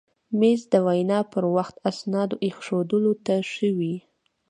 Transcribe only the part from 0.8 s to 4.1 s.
وینا پر وخت اسنادو ایښودلو ته ښه وي.